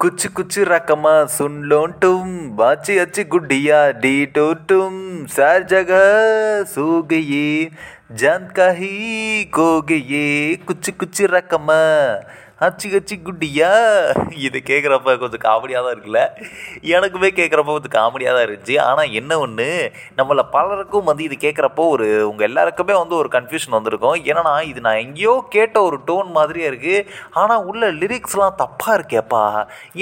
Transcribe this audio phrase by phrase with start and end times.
[0.00, 5.92] குச்சு குச்சு ரக்கமா சுன் லோன் டும் வாச்சி அச்சு குட்டியா டி டோ டும் சார் ஜக
[6.74, 7.70] சோ கயே
[8.14, 8.48] ஜான்
[10.64, 11.80] குச்சு குச்சு ரக்கமா
[12.60, 13.70] ஹச்சி ஹச்சி குட்டியா?
[14.44, 16.20] இது கேட்குறப்ப கொஞ்சம் காமெடியாக தான் இருக்குல்ல.
[16.96, 18.76] எனக்குமே கேட்குறப்ப கொஞ்சம் காமெடியாக தான் இருந்துச்சு.
[18.84, 19.66] ஆனால் என்ன ஒன்று
[20.18, 24.16] நம்மளை பலருக்கும் வந்து இது கேட்குறப்போ ஒரு உங்கள் எல்லாருக்குமே வந்து ஒரு கன்ஃபியூஷன் வந்திருக்கும்.
[24.30, 27.04] ஏன்னா இது நான் எங்கேயோ கேட்ட ஒரு டோன் மாதிரியே இருக்குது
[27.42, 29.42] ஆனால் உள்ள லிரிக்ஸ்லாம் தப்பாக இருக்கேப்பா.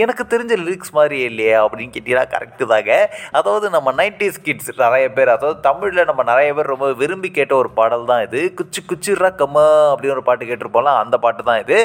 [0.04, 2.92] எனக்கு தெரிஞ்ச லிரிக்ஸ் மாதிரியே இல்லையே அப்படின்னு கேட்டீங்கன்னா கரெக்டு தாங்க.
[3.40, 7.72] அதாவது நம்ம நைன்டிஸ் கிட்ஸ் நிறைய பேர் அதாவது தமிழில் நம்ம நிறைய பேர் ரொம்ப விரும்பி கேட்ட ஒரு
[7.80, 8.42] பாடல் தான் இது.
[8.60, 9.60] குச்சி குச்சி ரக்கம்
[9.90, 11.80] அப்படின்னு ஒரு பாட்டு கேட்டிருப்போம்ல அந்த பாட்டு தான் இது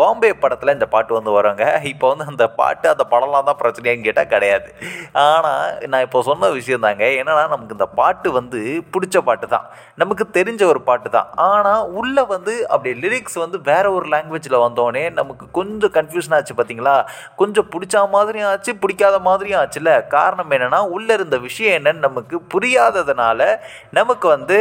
[0.00, 1.64] பாம்பே படத்தில் இந்த பாட்டு வந்து வருங்க.
[1.92, 4.68] இப்போ வந்து அந்த பாட்டு அந்த படம்லாம் தான் பிரச்சனையான்னு கேட்டால் கிடையாது.
[5.24, 7.04] ஆனால் நான் இப்போ சொன்ன விஷயம் தாங்க.
[7.20, 8.60] என்னன்னா நமக்கு இந்த பாட்டு வந்து
[8.94, 9.66] பிடிச்ச பாட்டு தான்.
[10.02, 11.28] நமக்கு தெரிஞ்ச ஒரு பாட்டு தான்.
[11.48, 16.96] ஆனால் உள்ளே வந்து அப்படி லிரிக்ஸ் வந்து வேறு ஒரு லாங்குவேஜில் வந்தோடனே நமக்கு கொஞ்சம் கன்ஃபியூஷன் ஆச்சு பார்த்தீங்களா
[17.42, 19.92] கொஞ்சம் பிடிச்ச மாதிரியும் ஆச்சு பிடிக்காத மாதிரியும் ஆச்சுல்ல.
[20.16, 23.40] காரணம் என்னென்னா உள்ளே இருந்த விஷயம் என்னன்னு நமக்கு புரியாததுனால
[23.98, 24.58] நமக்கு வந்து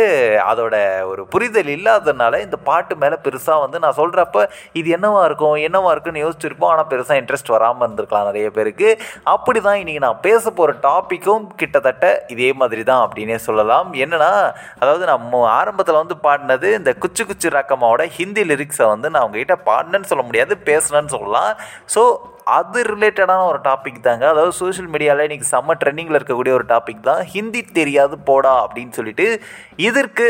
[0.51, 0.75] அதோட
[1.11, 4.45] ஒரு புரிதல் இல்லாததுனால இந்த பாட்டு மேலே பெருசாக வந்து நான் சொல்கிறப்ப
[4.79, 6.71] இது என்னவா இருக்கும் என்னவா இருக்குன்னு யோசிச்சிருப்போம்.
[6.73, 8.89] ஆனால் பெருசாக இன்ட்ரெஸ்ட் வராமல் இருந்திருக்கலாம் நிறைய பேருக்கு.
[9.35, 13.89] அப்படி தான் இன்றைக்கி நான் பேச போகிற டாப்பிக்கும் கிட்டத்தட்ட இதே மாதிரி தான் அப்படின்னே சொல்லலாம்.
[14.05, 14.31] என்னன்னா
[14.81, 20.11] அதாவது நம்ம ஆரம்பத்தில் வந்து பாடினது இந்த குச்சி குச்சி ரக்கமாவோட ஹிந்தி லிரிக்ஸை வந்து நான் உங்ககிட்ட பாடினேன்னு
[20.13, 21.53] சொல்ல முடியாது பேசுனேன்னு சொல்லலாம்.
[21.95, 22.03] ஸோ
[22.57, 24.25] அது ரிலேட்டடான ஒரு டாபிக் தாங்க.
[24.33, 27.21] அதாவது சோஷியல் மீடியாவில் இன்றைக்கி செம்ம ட்ரெண்டிங்கில் இருக்கக்கூடிய ஒரு டாபிக் தான்.
[27.33, 29.25] ஹிந்தி தெரியாது போடா அப்படின்னு சொல்லிட்டு
[29.87, 30.27] இதற்கு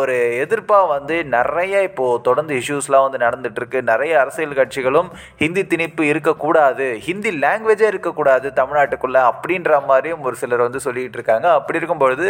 [0.00, 5.08] ஒரு எதிர்ப்பாக வந்து நிறைய இப்போது தொடர்ந்து இஷ்யூஸ்லாம் வந்து நடந்துகிட்ருக்கு நிறைய அரசியல் கட்சிகளும்
[5.42, 11.46] ஹிந்தி திணிப்பு இருக்கக்கூடாது ஹிந்தி லாங்குவேஜே இருக்கக்கூடாது தமிழ்நாட்டுக்குள்ளே அப்படின்ற மாதிரியும் ஒரு சிலர் வந்து சொல்லிகிட்டு இருக்காங்க.
[11.58, 12.26] அப்படி இருக்கும்பொழுது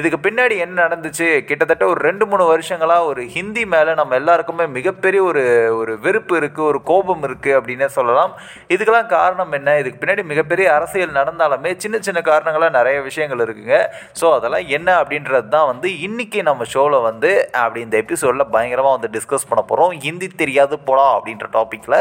[0.00, 1.28] இதுக்கு பின்னாடி என்ன நடந்துச்சு?
[1.50, 5.44] கிட்டத்தட்ட ஒரு ரெண்டு மூணு வருஷங்களாக ஒரு ஹிந்தி மேலே நம்ம எல்லாருக்குமே மிகப்பெரிய ஒரு
[5.80, 8.34] ஒரு வெறுப்பு இருக்குது ஒரு கோபம் இருக்குது அப்படின்னே சொல்லலாம்.
[8.74, 9.70] இது இதுக்கெல்லாம் காரணம் என்ன?
[9.80, 13.78] இதுக்கு பின்னாடி மிகப்பெரிய அரசியல் நடந்தாலுமே சின்ன சின்ன காரணங்களாக நிறைய விஷயங்கள் இருக்குங்க.
[14.18, 17.30] ஸோ அதெல்லாம் என்ன அப்படின்றது தான் வந்து இன்றைக்கி நம்ம ஷோவில் வந்து
[17.62, 21.98] அப்படி இந்த எபிசோடில் பயங்கரமாக வந்து டிஸ்கஸ் பண்ண போகிறோம் ஹிந்தி தெரியாது போலாம் அப்படின்ற டாப்பிக்கில்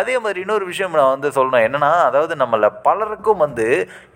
[0.00, 1.64] அதே மாதிரி இன்னொரு விஷயம் நான் வந்து சொல்லணும்.
[1.68, 3.68] என்னென்னா அதாவது நம்மளை பலருக்கும் வந்து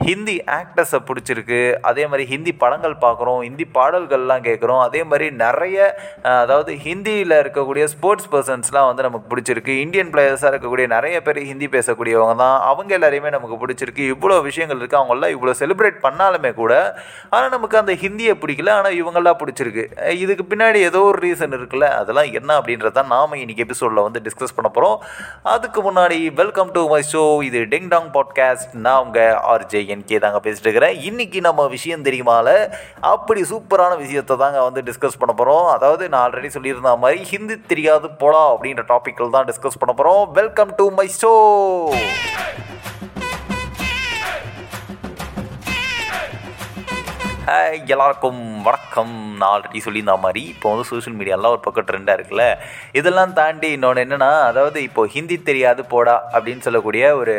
[0.08, 1.62] ஹிந்தி ஆக்டர்ஸை பிடிச்சிருக்கு.
[1.92, 3.40] அதே மாதிரி ஹிந்தி படங்கள் பார்க்குறோம்.
[3.46, 4.82] ஹிந்தி பாடல்கள்லாம் கேட்குறோம்.
[4.88, 5.78] அதே மாதிரி நிறைய
[6.44, 9.74] அதாவது ஹிந்தியில் இருக்கக்கூடிய ஸ்போர்ட்ஸ் பர்சன்ஸ்லாம் வந்து நமக்கு பிடிச்சிருக்கு.
[9.86, 11.68] இந்தியன் பிளேயர்ஸாக இருக்கக்கூடிய நிறைய பேர் ஹிந்தி
[12.02, 12.58] இருக்கக்கூடியவங்க தான்.
[12.70, 14.04] அவங்க எல்லாரையுமே நமக்கு பிடிச்சிருக்கு.
[14.14, 16.72] இவ்வளோ விஷயங்கள் இருக்குது அவங்களாம் இவ்வளோ செலிப்ரேட் பண்ணாலுமே கூட
[17.34, 18.70] ஆனால் நமக்கு அந்த ஹிந்தியை பிடிக்கல.
[18.78, 19.84] ஆனால் இவங்கெல்லாம் பிடிச்சிருக்கு.
[20.24, 21.88] இதுக்கு பின்னாடி ஏதோ ஒரு ரீசன் இருக்குல்ல.
[22.00, 24.96] அதெல்லாம் என்ன அப்படின்றத தான் நாம இன்றைக்கி எபிசோடில் வந்து டிஸ்கஸ் பண்ண போகிறோம்
[25.54, 30.40] அதுக்கு முன்னாடி வெல்கம் டு மை ஷோ இது டெங் டாங் பாட்காஸ்ட் நான் உங்கள் ஆர்ஜே என்கே தாங்க
[30.46, 30.96] பேசிட்டு இருக்கிறேன்.
[31.10, 32.48] இன்றைக்கி நம்ம விஷயம் தெரியுமால?
[33.14, 38.08] அப்படி சூப்பரான விஷயத்தை தாங்க வந்து டிஸ்கஸ் பண்ண போகிறோம் அதாவது நான் ஆல்ரெடி சொல்லியிருந்த மாதிரி ஹிந்தி தெரியாது
[38.22, 41.32] போலா அப்படின்ற டாப்பிக்கில் தான் டிஸ்கஸ் பண்ண போகிறோம் welcome to my show
[41.90, 42.81] Brasil!
[47.52, 49.12] எல்லாருக்கும் வணக்கம்.
[49.38, 52.44] நான் ஆல்ரெடி சொல்லியிருந்த மாதிரி இப்போ வந்து சோஷியல் மீடியாலாம் ஒரு பக்கம் ட்ரெண்டாக இருக்குல்ல.
[52.98, 57.34] இதெல்லாம் தாண்டி இன்னொன்று என்னென்னா அதாவது இப்போ ஹிந்தி தெரியாது போடா அப்படின்னு சொல்லக்கூடிய ஒரு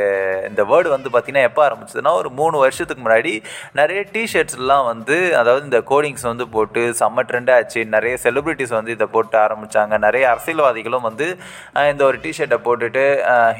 [0.49, 3.33] இந்த வேர்டு வந்து பார்த்திங்கன்னா எப்போ ஆரம்பிச்சதுன்னா ஒரு மூணு வருஷத்துக்கு முன்னாடி
[3.79, 7.83] நிறைய டிஷர்ட்ஸ்லாம் வந்து அதாவது இந்த கோடிங்ஸ் வந்து போட்டு செம்ம ட்ரெண்டாக ஆச்சு.
[7.95, 11.29] நிறைய செலிப்ரிட்டிஸ் வந்து இதை போட்டு ஆரம்பித்தாங்க நிறைய அரசியல்வாதிகளும் வந்து
[11.93, 13.05] இந்த ஒரு டிஷர்ட்டை போட்டுட்டு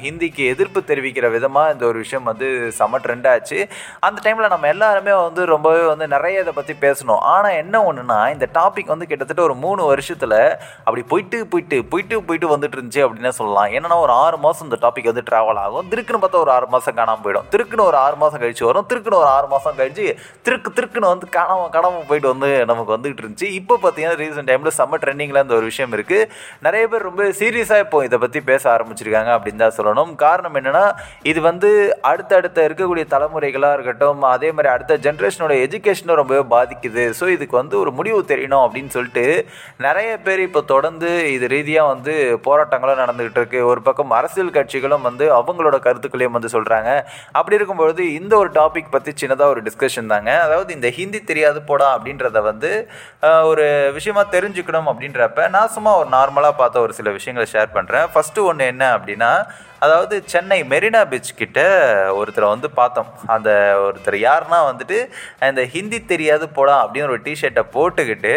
[0.04, 2.50] ஹிந்திக்கு எதிர்ப்பு தெரிவிக்கிற விதமாக இந்த ஒரு விஷயம் வந்து
[2.82, 3.60] செம்ம ட்ரெண்டாச்சு
[4.08, 7.22] அந்த டைமில் நம்ம எல்லாருமே வந்து ரொம்பவே வந்து நிறைய இதை பற்றி பேசணும்.
[7.34, 10.38] ஆனால் என்ன ஒன்றுனா இந்த டாபிக் வந்து கிட்டத்தட்ட ஒரு மூணு வருஷத்தில்
[10.86, 13.70] அப்படி போயிட்டு போயிட்டு போயிட்டு போயிட்டு வந்துட்டு இருந்துச்சு அப்படின்னே சொல்லலாம்.
[13.78, 15.88] என்னன்னா ஒரு ஆறு மாதம் இந்த டாபிக் வந்து ட்ராவல் ஆகும்.
[15.94, 17.48] திருக்குன்னு பார்த்தா ஒரு ஆறு மாதம் காணாமல் போயிடும்.
[17.54, 18.88] திருக்குன்னு ஒரு ஆறு மாதம் கழிச்சு வரும்.
[18.92, 20.08] திருக்குன்னு ஒரு ஆறு மாதம் கழிச்சு
[20.48, 25.00] திருக்கு திருக்குன்னு வந்து காணாமல் காணாமல் போயிட்டு வந்து நமக்கு வந்துகிட்டு இருந்துச்சு இப்போ பார்த்தீங்கன்னா ரீசெண்ட் டைமில் செம்ம
[25.04, 26.28] ட்ரெண்டிங்கில் இந்த ஒரு விஷயம் இருக்குது
[26.68, 30.12] நிறைய பேர் ரொம்ப சீரியஸாக இப்போ இதை பற்றி பேச ஆரம்பிச்சிருக்காங்க அப்படின்னு தான் சொல்லணும்.
[30.26, 30.86] காரணம் என்னென்னா
[31.32, 31.70] இது வந்து
[32.12, 37.06] அடுத்தடுத்த இருக்கக்கூடிய தலைமுறைகளாக இருக்கட்டும் அதே மாதிரி அடுத்த ஜென்ரேஷனோட எஜுகேஷனோட ரொம்பவே பாதிக்குது.
[37.20, 39.26] ஸோ இதுக்கு வந்து ஒரு முடிவு தெரியணும் அப்படின்னு சொல்லிட்டு
[39.86, 42.14] நிறைய பேர் இப்போ தொடர்ந்து இது ரீதியாக வந்து
[42.48, 43.60] போராட்டங்களும் நடந்துகிட்டு இருக்கு.
[43.72, 46.90] ஒரு பக்கம் அரசியல் கட்சிகளும் வந்து அவங்களோட கருத்துக்களையும் வந்து சொல்கிறாங்க
[47.40, 50.32] அப்படி இருக்கும்பொழுது இந்த ஒரு டாபிக் பற்றி சின்னதாக ஒரு டிஸ்கஷன் தாங்க.
[50.46, 52.72] அதாவது இந்த ஹிந்தி தெரியாது போடா அப்படின்றத வந்து
[53.52, 53.66] ஒரு
[53.98, 58.72] விஷயமா தெரிஞ்சுக்கணும் அப்படின்றப்ப நான் சும்மா ஒரு நார்மலாக பார்த்த ஒரு சில விஷயங்களை ஷேர் பண்ணுறேன் ஃபஸ்ட்டு ஒன்று
[58.74, 59.32] என்ன அப்படின்னா
[59.84, 61.60] அதாவது சென்னை மெரினா பீச் கிட்ட
[62.20, 63.10] ஒருத்தரை வந்து பார்த்தோம்.
[63.36, 63.50] அந்த
[63.86, 64.98] ஒருத்தர் யாருன்னா வந்துட்டு
[65.50, 68.36] இந்த ஹிந்தி தெரியாது போடா அப்படின்னு ஒரு டிஷர்ட்டை போட்டுக்கிட்டு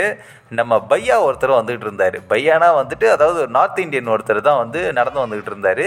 [0.51, 2.17] நம்ம பையா ஒருத்தர் வந்துகிட்டு இருந்தார்.
[2.31, 5.83] பையானா வந்துட்டு அதாவது நார்த் இந்தியன் ஒருத்தர் தான் வந்து நடந்து வந்துகிட்டு இருந்தார்.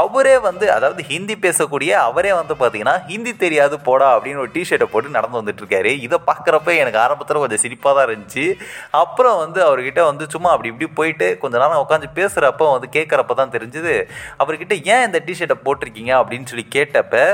[0.00, 5.16] அவரே வந்து அதாவது ஹிந்தி பேசக்கூடிய அவரே வந்து பார்த்தீங்கன்னா ஹிந்தி தெரியாது போடா அப்படின்னு ஒரு டிஷர்ட்டை போட்டு
[5.16, 5.92] நடந்து வந்துட்டு இருக்காரு.
[6.06, 8.44] இதை பார்க்குறப்ப எனக்கு ஆரம்பத்தில் கொஞ்சம் சிரிப்பாக தான் இருந்துச்சு.
[9.02, 13.54] அப்புறம் வந்து அவர்கிட்ட வந்து சும்மா அப்படி இப்படி போயிட்டு கொஞ்ச நேரம் உட்காந்து பேசுகிறப்ப வந்து கேட்குறப்ப தான்
[13.56, 13.96] தெரிஞ்சுது.
[14.44, 16.12] அவர்கிட்ட ஏன் இந்த டிஷர்ட்டை போட்டிருக்கீங்க?
[16.20, 17.24] அப்படின்னு சொல்லி கேட்டப்ப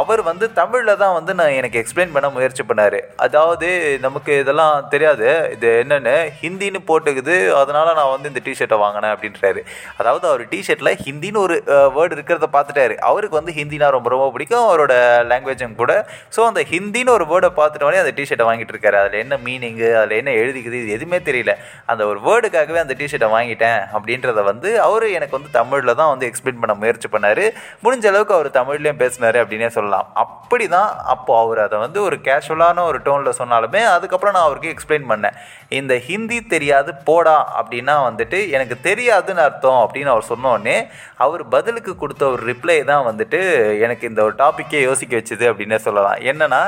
[0.00, 3.00] அவர் வந்து தமிழில் தான் வந்து நான் எனக்கு எக்ஸ்பிளைன் பண்ண முயற்சி பண்ணார்.
[3.26, 3.68] அதாவது
[4.06, 5.28] நமக்கு இதெல்லாம் தெரியாது.
[5.56, 9.62] இது என்னென்னு ஹிந்தின்னு போட்டுக்குது அதனால் நான் வந்து இந்த டிஷர்ட்டை வாங்கினேன் அப்படின்றாரு.
[10.00, 11.56] அதாவது அவர் டிஷர்ட்டில் ஹிந்தின்னு ஒரு
[11.96, 12.96] வேர்டு இருக்கிறத பார்த்துட்டாரு.
[13.10, 14.94] அவருக்கு வந்து ஹிந்தினா ரொம்ப ரொம்ப பிடிக்கும் அவரோட
[15.32, 15.92] லாங்குவேஜும் கூட.
[16.36, 18.98] ஸோ அந்த ஹிந்தின்னு ஒரு வேர்டை பார்த்துட்டோடனே அந்த டிஷர்ட்டை வாங்கிட்டு இருக்காரு.
[19.02, 21.54] அதில் என்ன மீனிங்கு அதில் என்ன எழுதிக்குது இது எதுவுமே தெரியல.
[21.92, 26.60] அந்த ஒரு வேர்டுக்காகவே அந்த டிஷர்ட்டை வாங்கிட்டேன் அப்படின்றத வந்து அவர் எனக்கு வந்து தமிழில் தான் வந்து எக்ஸ்பிளைன்
[26.62, 27.44] பண்ண முயற்சி பண்ணார்.
[27.84, 30.06] முடிஞ்ச அளவுக்கு அவர் தமிழ்லேயும் பேசினார் அப்படின்னே சொல்லலாம்.
[30.24, 35.06] அப்படி தான் அப்போது அவர் அதை வந்து ஒரு கேஷுவலான ஒரு டோனில் சொன்னாலுமே அதுக்கப்புறம் நான் அவருக்கு எக்ஸ்பிளைன்
[35.10, 35.36] பண்ணேன்.
[35.78, 40.76] இந்த ஹிந்தி தெரியாது போடா அப்படின்னா வந்துட்டு எனக்கு தெரியாதுன்னு அர்த்தம் அப்படின்னு அவர் சொன்னோடனே
[41.24, 43.40] அவர் பதிலுக்கு கொடுத்த ஒரு ரிப்ளை தான் வந்துட்டு
[43.86, 46.18] எனக்கு இந்த ஒரு டாப்பிக்கே யோசிக்க வச்சுது அப்படின்னே சொல்லலாம்.
[46.30, 46.62] என்னென்னா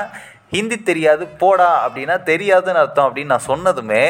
[0.54, 4.02] ஹிந்தி தெரியாது போடா அப்படின்னா தெரியாதுன்னு அர்த்தம் அப்படின்னு நான் சொன்னதுமே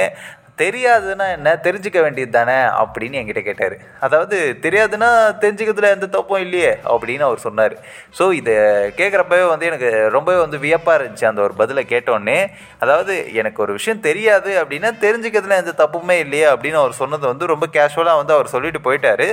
[0.58, 1.48] தெரியாதுன்னா என்ன?
[1.66, 3.74] தெரிஞ்சுக்க வேண்டியது தானே அப்படின்னு என்கிட்ட கேட்டார்.
[4.06, 5.08] அதாவது தெரியாதுன்னா
[5.42, 6.72] தெரிஞ்சுக்கிறதுல எந்த தப்பும் இல்லையே?
[6.92, 7.74] அப்படின்னு அவர் சொன்னார்.
[8.18, 8.54] ஸோ இதை
[8.98, 11.26] கேட்குறப்பவே வந்து எனக்கு ரொம்பவே வந்து வியப்பாக இருந்துச்சு.
[11.30, 12.36] அந்த ஒரு பதிலை கேட்டோடனே
[12.84, 16.46] அதாவது எனக்கு ஒரு விஷயம் தெரியாது அப்படின்னா தெரிஞ்சுக்கிறதுல எந்த தப்புமே இல்லையே?
[16.52, 19.26] அப்படின்னு அவர் சொன்னது வந்து ரொம்ப கேஷுவலாக வந்து அவர் சொல்லிட்டு போயிட்டார்.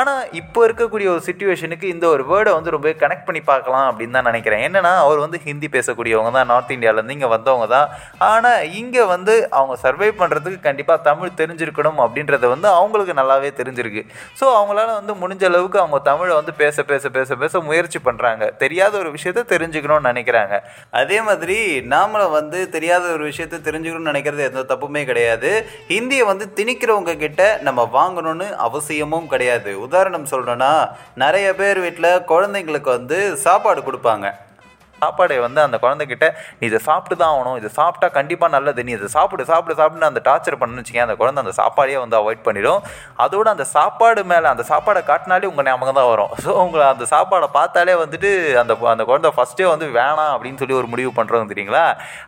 [0.00, 4.30] ஆனால் இப்போ இருக்கக்கூடிய ஒரு சுச்சுவேஷனுக்கு இந்த ஒரு வேர்டை வந்து ரொம்ப கனெக்ட் பண்ணி பார்க்கலாம் அப்படின்னு தான்
[4.30, 4.64] நினைக்கிறேன்.
[4.68, 6.50] என்னென்னா அவர் வந்து ஹிந்தி பேசக்கூடியவங்க தான்.
[6.54, 7.88] நார்த் இந்தியாவிலேருந்து இங்கே வந்தவங்க தான்.
[8.30, 14.02] ஆனால் இங்கே வந்து அவங்க சர்வை பண்ணுறதுக்கு கண்டிப்பாக தமிழ் தெரிஞ்சிருக்கணும் அப்படின்றத வந்து அவங்களுக்கு நல்லாவே தெரிஞ்சிருக்கு.
[14.38, 18.92] ஸோ அவங்களால வந்து முடிஞ்ச அளவுக்கு அவங்க தமிழை வந்து பேச பேச பேச பேச முயற்சி பண்ணுறாங்க தெரியாத
[19.02, 20.54] ஒரு விஷயத்த தெரிஞ்சுக்கணும்னு நினைக்கிறாங்க.
[21.00, 21.58] அதே மாதிரி
[21.94, 25.52] நாமளும் வந்து தெரியாத ஒரு விஷயத்த தெரிஞ்சுக்கணும்னு நினைக்கிறது எந்த தப்புமே கிடையாது.
[25.92, 29.72] ஹிந்தியை வந்து திணிக்கிறவங்க கிட்ட நம்ம வாங்கணும்னு அவசியமும் கிடையாது.
[29.86, 30.72] உதாரணம் சொல்லணும்னா
[31.24, 34.28] நிறைய பேர் வீட்டில் குழந்தைங்களுக்கு வந்து சாப்பாடு கொடுப்பாங்க.
[35.02, 36.26] சாப்பாடை வந்து அந்த குழந்தைகிட்ட
[36.58, 40.20] நீ இதை சாப்பிட்டு தான் ஆகணும் இதை சாப்பிட்டா கண்டிப்பாக நல்லது நீ இதை சாப்பிடு சாப்பிடு சாப்பிட்டு அந்த
[40.28, 42.80] டார்ச்சர் பண்ணு வச்சுக்கேன் அந்த குழந்தை அந்த சாப்பாடையே வந்து அவாய்ட் பண்ணிடும்.
[43.24, 46.32] அதோட அந்த சாப்பாடு மேலே அந்த சாப்பாடை காட்டினாலே உங்கள் ஞாபகம் தான் வரும்.
[46.44, 48.30] ஸோ உங்களை அந்த சாப்பாடை பார்த்தாலே வந்துட்டு
[48.62, 51.84] அந்த அந்த குழந்தை ஃபஸ்ட்டே வந்து வேணாம் அப்படின்னு சொல்லி ஒரு முடிவு பண்ணுறோம் தெரியுங்களா?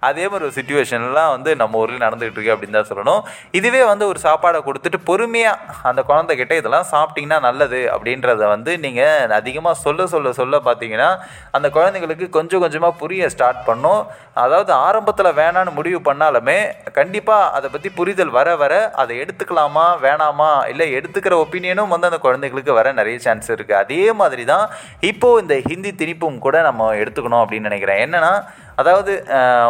[0.08, 3.22] அதே மாதிரி ஒரு சுச்சுவேஷன்லாம் வந்து நம்ம ஊரில் நடந்துகிட்டு இருக்கு அப்படின்னு தான் சொல்லணும்.
[3.60, 9.76] இதுவே வந்து ஒரு சாப்பாடை கொடுத்துட்டு பொறுமையாக அந்த குழந்தைகிட்ட இதெல்லாம் சாப்பிட்டிங்கன்னா நல்லது அப்படின்றத வந்து நீங்கள் அதிகமாக
[9.84, 11.10] சொல்ல சொல்ல சொல்ல பார்த்தீங்கன்னா
[11.56, 14.00] அந்த குழந்தைங்களுக்கு கொஞ்சம் கொஞ்சம் கொஞ்சமாக புரிய ஸ்டார்ட் பண்ணும்.
[14.42, 16.56] அதாவது ஆரம்பத்தில் வேணான்னு முடிவு பண்ணாலுமே
[16.98, 22.78] கண்டிப்பாக அதை பற்றி புரிதல் வர வர அதை எடுத்துக்கலாமா வேணாமா இல்லை எடுத்துக்கிற ஒப்பீனியனும் வந்து அந்த குழந்தைங்களுக்கு
[22.78, 24.66] வர நிறைய சான்ஸ் இருக்குது அதே மாதிரி தான்
[25.10, 28.02] இப்போது இந்த ஹிந்தி திணிப்பும் கூட நம்ம எடுத்துக்கணும் அப்படின்னு நினைக்கிறேன்.
[28.06, 28.32] என்னென்னா
[28.80, 29.12] அதாவது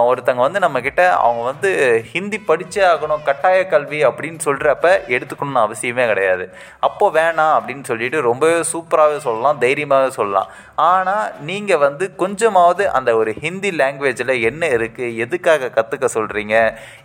[0.08, 1.70] ஒருத்தங்க வந்து நம்மக்கிட்ட அவங்க வந்து
[2.12, 6.44] ஹிந்தி படித்தே ஆகணும் கட்டாய கல்வி அப்படின்னு சொல்கிறப்ப எடுத்துக்கணும்னு அவசியமே கிடையாது.
[6.88, 10.50] அப்போது வேணாம் அப்படின்னு சொல்லிட்டு ரொம்பவே சூப்பராகவே சொல்லலாம் தைரியமாகவே சொல்லலாம்.
[10.90, 16.54] ஆனால் நீங்கள் வந்து கொஞ்சமாவது அந்த ஒரு ஹிந்தி லாங்குவேஜில் என்ன இருக்குது எதுக்காக கற்றுக்க சொல்கிறீங்க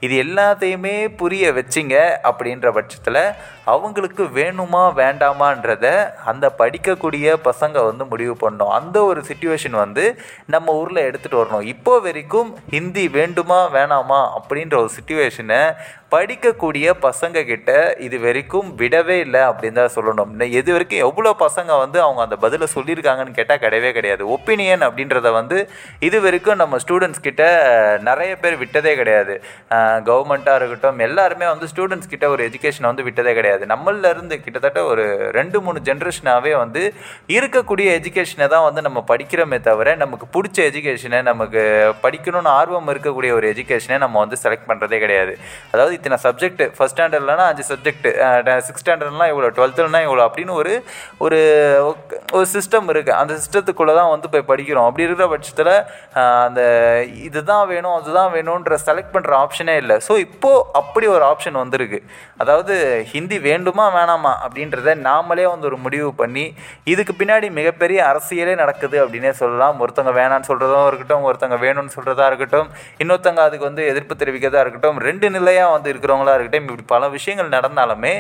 [0.06, 1.96] இது எல்லாத்தையுமே புரிய வச்சிங்க
[2.32, 3.22] அப்படின்ற பட்சத்தில்
[3.72, 5.86] அவங்களுக்கு வேணுமா வேண்டாமான்றத
[6.32, 10.06] அந்த படிக்கக்கூடிய பசங்க வந்து முடிவு பண்ணோம் அந்த ஒரு சுச்சுவேஷன் வந்து
[10.54, 11.68] நம்ம ஊரில் எடுத்துகிட்டு வரணும்.
[11.74, 15.60] இப்போ இப்போ வரைக்கும் ஹிந்தி வேண்டுமா வேணாமா அப்படின்ற ஒரு சுச்சுவேஷனை
[16.14, 17.70] படிக்கக்கூடிய பசங்க கிட்ட
[18.06, 20.32] இது வரைக்கும் விடவே இல்லை அப்படின்னு தான் சொல்லணும்.
[20.34, 24.24] இன்னும் வரைக்கும் எவ்வளோ பசங்க வந்து அவங்க அந்த பதிலை சொல்லியிருக்காங்கன்னு கேட்டால் கிடையவே கிடையாது.
[24.36, 25.58] ஒப்பீனியன் அப்படின்றத வந்து
[26.08, 27.44] இது வரைக்கும் நம்ம ஸ்டூடெண்ட்ஸ் கிட்ட
[28.10, 29.36] நிறைய பேர் விட்டதே கிடையாது.
[30.10, 33.66] கவர்மெண்ட்டாக இருக்கட்டும் எல்லாருமே வந்து ஸ்டூடெண்ட்ஸ் கிட்ட ஒரு எஜுகேஷனை வந்து விட்டதே கிடையாது.
[33.74, 35.06] நம்மள இருந்து கிட்டத்தட்ட ஒரு
[35.40, 36.84] ரெண்டு மூணு ஜென்ரேஷனாகவே வந்து
[37.38, 41.64] இருக்கக்கூடிய எஜுகேஷனை தான் வந்து நம்ம படிக்கிறோமே தவிர நமக்கு பிடிச்ச எஜுகேஷனை நமக்கு
[42.04, 45.36] படிக்கணும்னு ஆர்வம் இருக்கக்கூடிய ஒரு எஜுகேஷனே நம்ம வந்து செலக்ட் பண்ணுறதே கிடையாது.
[45.74, 48.08] அதாவது இத்தனை சப்ஜெக்ட் ஃபஸ்ட் ஸ்டாண்டர்ட்லனா அஞ்சு சப்ஜெக்ட்
[48.66, 50.74] சிக்ஸ் ஸ்டாண்டர்ட்லாம் இவ்வளோ டுவெல்த்துலனா இவ்வளோ அப்படின்னு ஒரு
[51.26, 51.40] ஒரு
[52.38, 54.88] ஒரு சிஸ்டம் இருக்குது அந்த சிஸ்டத்துக்குள்ளே தான் வந்து போய் படிக்கிறோம்.
[54.90, 55.74] அப்படி இருக்கிற பட்சத்தில்
[56.46, 56.62] அந்த
[57.28, 59.98] இதுதான் வேணும் அதுதான் வேணுன்ற செலக்ட் பண்ணுற ஆப்ஷனே இல்லை.
[60.08, 62.00] ஸோ இப்போது அப்படி ஒரு ஆப்ஷன் வந்திருக்கு.
[62.44, 62.76] அதாவது
[63.14, 66.46] ஹிந்தி வேண்டுமா வேணாமா அப்படின்றத நாமளே வந்து ஒரு முடிவு பண்ணி
[66.94, 69.80] இதுக்கு பின்னாடி மிகப்பெரிய அரசியலே நடக்குது அப்படின்னே சொல்லலாம்.
[69.84, 75.00] ஒருத்தவங்க வேணான்னு சொல்கிறதும் இருக்கட்டும் ஒருத்தவங்க வேணும் வேணும்னு சொல்கிறதா இருக்கட்டும் இன்னொருத்தவங்க அதுக்கு வந்து எதிர்ப்பு தெரிவிக்கிறதா இருக்கட்டும்
[75.02, 78.14] ரெண்டு நிலையாக வந்து இருக்கிறவங்களா இருக்கட்டும் இப்படி பல விஷயங்கள் நடந்தாலுமே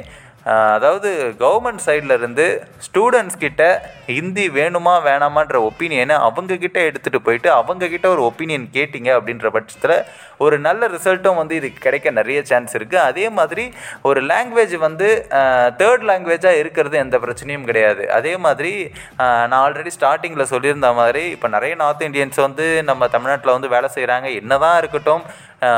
[0.45, 1.09] அதாவது
[1.39, 2.45] கவர்மெண்ட் சைடில் இருந்து
[2.88, 3.63] ஸ்டூடெண்ட்ஸ் கிட்ட
[4.05, 9.95] ஹிந்தி வேணுமா வேணாமான்ற ஒப்பீனியனை அவங்கக்கிட்ட எடுத்துகிட்டு போயிட்டு அவங்கக்கிட்ட ஒரு ஒப்பீனியன் கேட்டிங்க அப்படின்ற பட்சத்தில்
[10.38, 13.65] ஒரு நல்ல ரிசல்ட்டும் வந்து இதுக்கு கிடைக்க நிறைய சான்ஸ் இருக்குது அதே மாதிரி
[14.01, 15.07] ஒரு லாங்குவேஜ் வந்து
[15.77, 18.12] தேர்ட் லாங்குவேஜாக இருக்கிறது எந்த பிரச்சனையும் கிடையாது.
[18.12, 18.73] அதே மாதிரி
[19.50, 24.27] நான் ஆல்ரெடி ஸ்டார்டிங்கில் சொல்லியிருந்த மாதிரி இப்போ நிறைய நார்த் இந்தியன்ஸ் வந்து நம்ம தமிழ்நாட்டில் வந்து வேலை செய்கிறாங்க
[24.41, 25.23] என்னதான் இருக்கட்டும்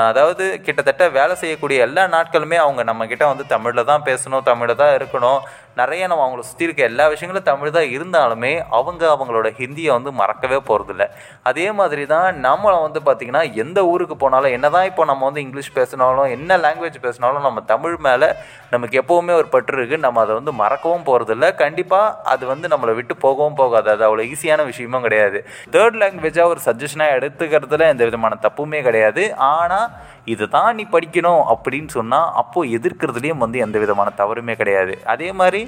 [0.09, 5.39] அதாவது கிட்டத்தட்ட வேலை செய்யக்கூடிய எல்லா நாட்களுமே அவங்க நம்மக்கிட்ட வந்து தமிழில் தான் பேசணும் தமிழில் தான் இருக்கணும்.
[5.81, 10.59] நிறைய நம்ம அவங்கள சுற்றி இருக்க எல்லா விஷயங்களும் தமிழ் தான் இருந்தாலுமே அவங்க அவங்களோட ஹிந்தியை வந்து மறக்கவே
[10.69, 11.05] போகிறதில்ல
[11.51, 15.71] அதே மாதிரி தான் நம்மளை வந்து பார்த்திங்கன்னா எந்த ஊருக்கு போனாலும் என்ன தான் இப்போ நம்ம வந்து இங்கிலீஷ்
[15.79, 18.29] பேசினாலும் என்ன லாங்குவேஜ் பேசினாலும் நம்ம தமிழ் மேலே
[18.73, 23.13] நமக்கு எப்போவுமே ஒரு பற்று இருக்குது நம்ம அதை வந்து மறக்கவும் போகிறதில்ல கண்டிப்பாக அது வந்து நம்மளை விட்டு
[23.25, 23.87] போகவும் போகாது.
[23.93, 25.39] அது அவ்வளோ ஈஸியான விஷயமும் கிடையாது.
[25.75, 29.23] தேர்ட் லாங்குவேஜாக ஒரு சஜஷனாக எடுத்துக்கிறதுல எந்த விதமான தப்புமே கிடையாது.
[29.53, 29.87] ஆனால்
[30.33, 34.93] இதை தான் நீ படிக்கணும் அப்படின்னு சொன்னால் அப்போது எதிர்க்கிறதுலேயும் வந்து எந்த விதமான தவறுமே கிடையாது.
[35.13, 35.61] அதே மாதிரி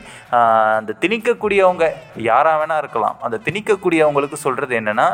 [0.79, 1.87] அந்த திணிக்கக்கூடியவங்க
[2.29, 3.17] யாராக வேணா இருக்கலாம்.
[3.27, 5.07] அந்த திணிக்கக்கூடியவங்களுக்கு சொல்கிறது என்னென்னா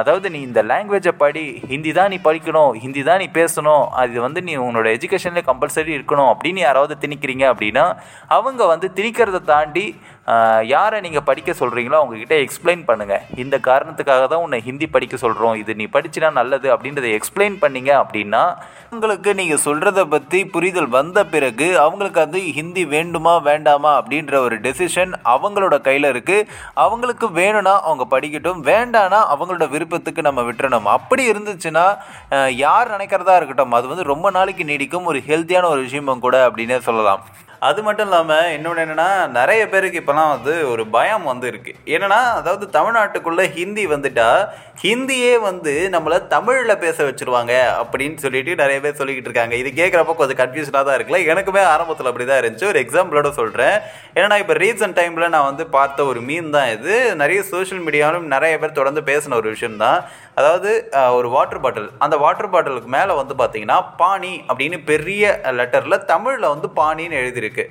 [0.00, 1.42] அதாவது நீ இந்த லாங்குவேஜை படி
[1.72, 6.30] ஹிந்தி தான் நீ படிக்கணும் ஹிந்தி தான் நீ பேசணும் அது வந்து நீ உன்னோட எஜுகேஷனில் கம்பல்சரி இருக்கணும்
[6.32, 7.84] அப்படின்னு யாராவது திணிக்கிறீங்க அப்படின்னா
[8.36, 9.84] அவங்க வந்து திணிக்கிறத தாண்டி
[10.72, 15.78] யாரை நீங்கள் படிக்க சொல்கிறீங்களோ அவங்கக்கிட்ட எக்ஸ்பிளைன் பண்ணுங்கள் இந்த காரணத்துக்காக தான் உன்னை ஹிந்தி படிக்க சொல்கிறோம் இது
[15.80, 18.42] நீ படிச்சினா நல்லது அப்படின்றத எக்ஸ்பிளைன் பண்ணீங்க அப்படின்னா
[18.94, 25.12] உங்களுக்கு நீங்கள் சொல்கிறத பற்றி புரிதல் வந்த பிறகு அவங்களுக்கு அது ஹிந்தி வேண்டுமா வேண்டாமா அப்படின்ற ஒரு டெசிஷன்
[25.34, 26.46] அவங்களோட கையில் இருக்குது
[26.84, 28.60] அவங்களுக்கு வேணும்னா அவங்க படிக்கட்டும்.
[28.70, 30.88] வேண்டானா அவங்களோட விருப்பத்துக்கு நம்ம விட்டுறணும்.
[30.96, 31.86] அப்படி இருந்துச்சுன்னா
[32.64, 33.76] யார் நினைக்கிறதா இருக்கட்டும்.
[33.78, 35.10] அது வந்து ரொம்ப நாளைக்கு நீடிக்கும்.
[35.12, 37.22] ஒரு ஹெல்த்தியான ஒரு விஷயமும் கூட அப்படின்னே சொல்லலாம்.
[37.62, 42.64] அது மட்டும் இல்லாமல் இன்னொன்று என்னென்னா நிறைய பேருக்கு இப்போலாம் வந்து ஒரு பயம் வந்து இருக்குது என்னென்னா அதாவது
[42.76, 44.28] தமிழ்நாட்டுக்குள்ளே ஹிந்தி வந்துட்டா
[44.82, 49.54] ஹிந்தியே வந்து நம்மளை தமிழில் பேச வச்சுருவாங்க அப்படின்னு சொல்லிட்டு நிறைய பேர் சொல்லிக்கிட்டு இருக்காங்க.
[49.62, 51.20] இது கேட்குறப்ப கொஞ்சம் கன்ஃபியூஷனாக தான் இருக்குல்ல.
[51.32, 52.68] எனக்குமே ஆரம்பத்தில் அப்படி தான் இருந்துச்சு.
[52.72, 53.76] ஒரு எக்ஸாம்பிளோட சொல்கிறேன்
[54.20, 56.94] ஏன்னா இப்போ ரீசன்ட் டைமில் நான் வந்து பார்த்த ஒரு மீன் தான் இது.
[57.22, 59.98] நிறைய சோஷியல் மீடியாவிலும் நிறைய பேர் தொடர்ந்து பேசின ஒரு விஷயம் தான்
[60.38, 60.70] அதாவது
[61.18, 66.68] ஒரு வாட்டர் பாட்டில் அந்த வாட்டர் பாட்டிலுக்கு மேலே வந்து பார்த்தீங்கன்னா பானி அப்படின்னு பெரிய லெட்டரில் தமிழில் வந்து
[66.80, 67.64] பானின்னு எழுதியிருக்கு.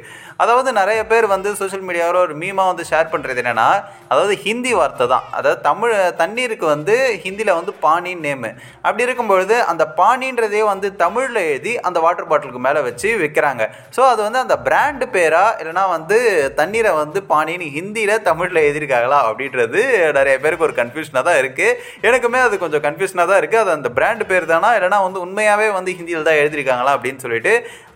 [0.43, 3.67] அதாவது நிறைய பேர் வந்து சோஷியல் மீடியாவில் ஒரு மீமாக வந்து ஷேர் பண்ணுறது என்னென்னா
[4.11, 5.25] அதாவது ஹிந்தி வார்த்தை தான்.
[5.37, 8.51] அதாவது தமிழ் தண்ணீருக்கு வந்து ஹிந்தியில் வந்து பானின்னு நேமு
[8.85, 13.63] அப்படி இருக்கும்பொழுது அந்த பானின்றதே வந்து தமிழில் எழுதி அந்த வாட்டர் பாட்டிலுக்கு மேலே வச்சு விற்கிறாங்க
[13.95, 16.19] ஸோ அது வந்து அந்த பிராண்டு பேராக இல்லைனா வந்து
[16.59, 19.81] தண்ணீரை வந்து பானின்னு ஹிந்தியில் தமிழில் எழுதியிருக்காங்களா அப்படின்றது
[20.19, 21.75] நிறைய பேருக்கு ஒரு கன்ஃபியூஷனாக தான் இருக்குது
[22.07, 25.91] எனக்குமே அது கொஞ்சம் கன்ஃபியூஷனாக தான் இருக்குது அது அந்த பிராண்ட் பேர் தானா இல்லைனா வந்து உண்மையாகவே வந்து
[25.97, 27.53] ஹிந்தியில் தான் எழுதியிருக்காங்களா அப்படின்னு சொல்லிட்டு.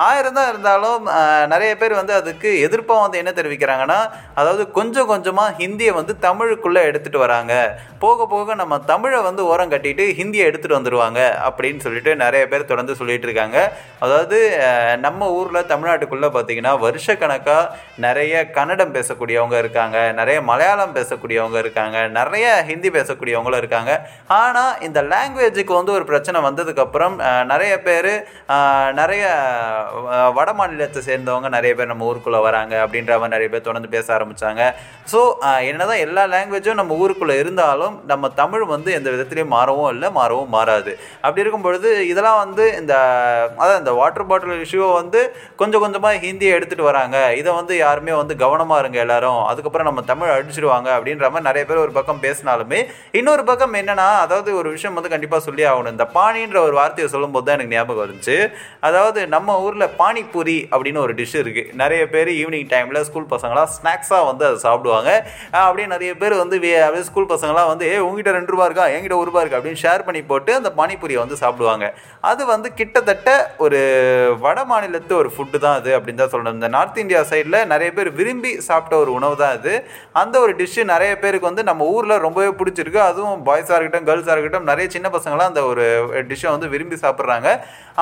[0.07, 1.03] ஆயிரம் தான் இருந்தாலும்
[1.53, 3.99] நிறைய பேர் வந்து அதுக்கு எதிர்ப்பாக வந்து என்ன தெரிவிக்கிறாங்கன்னா
[4.41, 7.53] அதாவது கொஞ்சம் கொஞ்சமாக ஹிந்தியை வந்து தமிழுக்குள்ளே எடுத்துகிட்டு வராங்க.
[8.03, 12.93] போக போக நம்ம தமிழை வந்து ஓரம் கட்டிட்டு ஹிந்தியை எடுத்துகிட்டு வந்துடுவாங்க அப்படின்னு சொல்லிட்டு நிறைய பேர் தொடர்ந்து
[13.01, 13.57] சொல்லிட்டு இருக்காங்க.
[14.05, 14.37] அதாவது
[15.05, 17.67] நம்ம ஊரில் தமிழ்நாட்டுக்குள்ளே பார்த்தீங்கன்னா வருஷக்கணக்காக
[18.05, 19.97] நிறைய கன்னடம் பேசக்கூடியவங்க இருக்காங்க.
[20.19, 21.97] நிறைய மலையாளம் பேசக்கூடியவங்க இருக்காங்க.
[22.19, 23.91] நிறைய ஹிந்தி பேசக்கூடியவங்களும் இருக்காங்க.
[24.39, 27.15] ஆனால் ஆனால் இந்த லாங்குவேஜுக்கு வந்து ஒரு பிரச்சனை வந்ததுக்கப்புறம்
[27.51, 28.11] நிறைய பேர்
[29.01, 29.23] நிறைய
[30.37, 34.63] வட மாநிலத்தை சேர்ந்தவங்க நிறைய பேர் நம்ம ஊருக்குள்ளே வராங்க அப்படின்ற மாதிரி நிறைய பேர் தொடர்ந்து பேச ஆரம்பித்தாங்க
[35.11, 35.19] ஸோ
[35.69, 40.91] என்னதான் எல்லா லாங்குவேஜும் நம்ம ஊருக்குள்ளே இருந்தாலும் நம்ம தமிழ் வந்து எந்த விதத்துலையும் மாறவும் இல்லை மாறவும் மாறாது.
[41.23, 42.93] அப்படி இருக்கும் பொழுது இதெல்லாம் வந்து இந்த
[43.61, 45.19] அதான் இந்த வாட்டர் பாட்டில் இஷ்யூவை வந்து
[45.61, 47.17] கொஞ்சம் கொஞ்சமாக ஹிந்தியை எடுத்துகிட்டு வராங்க.
[47.39, 49.41] இதை வந்து யாருமே வந்து கவனமாக இருங்க எல்லாரும்.
[49.51, 52.81] அதுக்கப்புறம் நம்ம தமிழ் அடிச்சிடுவாங்க அப்படின்ற மாதிரி நிறைய பேர் ஒரு பக்கம் பேசினாலுமே
[53.19, 55.91] இன்னொரு பக்கம் என்னென்னா அதாவது ஒரு விஷயம் வந்து கண்டிப்பாக சொல்லி ஆகணும்.
[55.91, 61.13] இந்த பானின்ற ஒரு வார்த்தையை சொல்லும்போது தான் எனக்கு ஞாபகம் வந்துச்சு அதாவது நம்ம ஊரில் பானிபூரி அப்படின்னு ஒரு
[61.13, 65.27] டிஷ் இருக்குது நிறைய பேர் ஈவினிங் டைமில் ஸ்கூல் பசங்களாம் ஸ்நாக்ஸாக வந்து அதை சாப்பிடுவாங்க.
[65.51, 68.87] அப்படியே நிறைய பேர் வந்து வே- அப்படியே ஸ்கூல் பசங்களாம் வந்து ஏ உங்ககிட்ட ரெண்டு ரூபா இருக்கா?
[68.87, 69.57] என்கிட்ட ஒரு ரூபா இருக்கா?
[69.57, 71.93] அப்படின்னு ஷேர் பண்ணி போட்டு அந்த பானிபூரியை வந்து சாப்பிடுவாங்க.
[72.21, 73.79] அது வந்து கிட்டத்தட்ட ஒரு
[74.39, 76.53] வட மாநிலத்து ஒரு ஃபுட்டு தான் அது அப்படின்னு தான் சொல்லணும்.
[76.53, 79.83] இந்த நார்த் இந்தியா சைடில் நிறைய பேர் விரும்பி சாப்பிட்ட ஒரு உணவு தான் அது.
[80.13, 82.97] அந்த ஒரு டிஷ்ஷு நிறைய பேருக்கு வந்து நம்ம ஊரில் ரொம்பவே பிடிச்சிருக்கு.
[82.97, 85.85] அதுவும் பாய்ஸாக இருக்கட்டும் கேர்ள்ஸ் கேர்ள்ஸாக இருக்கட்டும் நிறைய சின்ன பசங்களாம் அந்த ஒரு
[86.29, 87.49] டிஷ்ஷை வந்து விரும்பி சாப்பிட்றாங்க.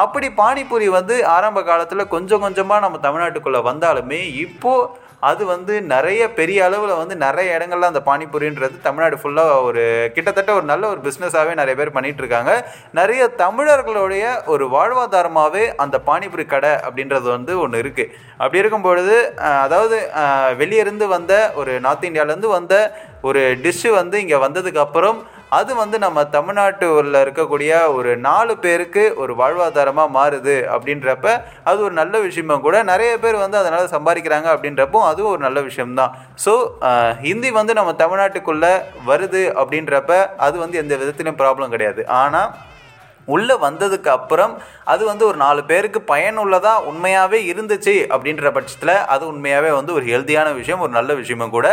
[0.03, 6.59] அப்படி பானிபூரி வந்து ஆரம்ப காலத்தில் கொஞ்சம் கொஞ்சமாக நம்ம தமிழ்நாட்டுக்குள்ளே வந்தாலுமே இப்போது அது வந்து நிறைய பெரிய
[6.65, 9.81] அளவில் வந்து நிறைய இடங்கள்ல அந்த பானிபூரின்றது தமிழ்நாடு ஃபுல்லாக ஒரு
[10.15, 12.51] கிட்டத்தட்ட ஒரு நல்ல ஒரு பிஸ்னஸாகவே நிறைய பேர் பண்ணிட்டு இருக்காங்க
[12.99, 19.17] நிறைய தமிழர்களுடைய ஒரு வாழ்வாதாரமாகவே அந்த பானிபூரி கடை அப்படின்றது வந்து ஒன்று இருக்குது அப்படி இருக்கும் பொழுது
[19.65, 19.99] அதாவது
[20.61, 22.77] வெளியிருந்து வந்த ஒரு நார்த் இந்தியாவிலேருந்து வந்த
[23.21, 25.19] ஒரு டிஷ்ஷு வந்து இங்கே வந்ததுக்கப்புறம்
[25.57, 31.27] அது வந்து நம்ம தமிழ்நாட்டுல இருக்கக்கூடிய ஒரு நாலு பேருக்கு ஒரு வாழ்வாதாரமாக மாறுது அப்படின்றப்ப
[31.69, 36.13] அது ஒரு நல்ல விஷயமும் கூட நிறைய பேர் வந்து அதனால் சம்பாதிக்கிறாங்க அப்படின்றப்போ அதுவும் ஒரு நல்ல விஷயம்தான்.
[36.45, 36.53] ஸோ
[37.25, 38.73] ஹிந்தி வந்து நம்ம தமிழ்நாட்டுக்குள்ளே
[39.11, 40.13] வருது அப்படின்றப்ப
[40.47, 42.03] அது வந்து எந்த விதத்திலும் ப்ராப்ளம் கிடையாது.
[42.21, 42.49] ஆனால்
[43.36, 44.53] உள்ளே வந்ததுக்கு அப்புறம்
[44.93, 50.53] அது வந்து ஒரு நாலு பேருக்கு பயனுள்ளதாக உண்மையாகவே இருந்துச்சு அப்படின்ற பட்சத்தில் அது உண்மையாகவே வந்து ஒரு ஹெல்த்தியான
[50.59, 51.67] விஷயம் ஒரு நல்ல விஷயமும் கூட.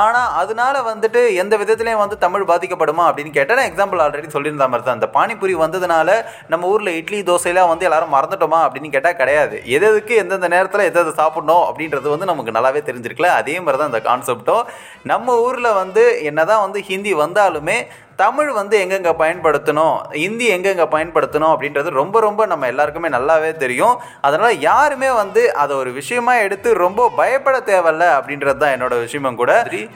[0.00, 4.86] ஆனால் அதனால வந்துட்டு எந்த விதத்துலேயும் வந்து தமிழ் பாதிக்கப்படுமா அப்படின்னு கேட்டால் நான் எக்ஸாம்பிள் ஆல்ரெடி சொல்லியிருந்த மாதிரி
[4.88, 4.98] தான்.
[5.00, 6.08] அந்த பானிபூரி வந்ததுனால
[6.54, 9.56] நம்ம ஊரில் இட்லி தோசையெல்லாம் வந்து எல்லாரும் மறந்துட்டோமா அப்படின்னு கேட்டால் கிடையாது.
[9.76, 13.30] எது எதுக்கு எந்தெந்த நேரத்தில் எதை சாப்பிடணும் அப்படின்றது வந்து நமக்கு நல்லாவே தெரிஞ்சிருக்கல.
[13.40, 14.64] அதே மாதிரி தான் அந்த கான்செப்டும்
[15.12, 17.78] நம்ம ஊரில் வந்து என்னதான் வந்து ஹிந்தி வந்தாலுமே
[18.20, 23.96] தமிழ் வந்து எங்கெங்கே பயன்படுத்தணும் ஹிந்தி எங்கெங்கே பயன்படுத்தணும் அப்படின்றது ரொம்ப ரொம்ப நம்ம எல்லாருக்குமே நல்லாவே தெரியும்.
[24.26, 29.52] அதனால் யாருமே வந்து அதை ஒரு விஷயமா எடுத்து ரொம்ப பயப்பட தேவையில்ல அப்படின்றது தான் என்னோட விஷயமும் கூட.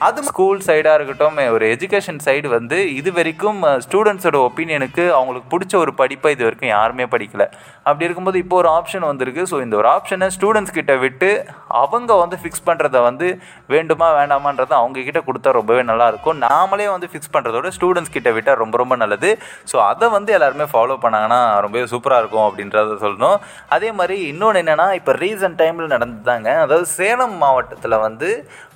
[0.07, 5.93] அது ஸ்கூல் சைடாக இருக்கட்டும் ஒரு எஜுகேஷன் சைடு வந்து இது வரைக்கும் ஸ்டூடெண்ட்ஸோட ஒப்பீனியனுக்கு அவங்களுக்கு பிடிச்ச ஒரு
[6.01, 7.47] படிப்பை இது வரைக்கும் யாருமே படிக்கல.
[7.87, 9.43] அப்படி இருக்கும்போது இப்போ ஒரு ஆப்ஷன் வந்திருக்கு.
[9.53, 11.31] ஸோ இந்த ஒரு ஆப்ஷனை ஸ்டூடெண்ட்ஸ் கிட்ட விட்டு
[11.81, 13.27] அவங்க வந்து ஃபிக்ஸ் பண்ணுறத வந்து
[13.75, 16.39] வேண்டுமா வேண்டாமான்றதை அவங்க கிட்ட கொடுத்தா ரொம்பவே நல்லா இருக்கும்.
[16.47, 19.29] நாமளே வந்து ஃபிக்ஸ் பண்ணுறதோட ஸ்டூடெண்ட்ஸ் கிட்ட விட்டால் ரொம்ப ரொம்ப நல்லது.
[19.71, 23.37] ஸோ அதை வந்து எல்லாருமே ஃபாலோ பண்ணாங்கன்னா ரொம்பவே சூப்பராக இருக்கும் அப்படின்றத சொல்லணும்.
[23.77, 28.29] அதே மாதிரி இன்னொன்று என்னென்னா இப்போ ரீசன்ட் டைமில் நடந்துதாங்க அதாவது சேலம் மாவட்டத்தில் வந்து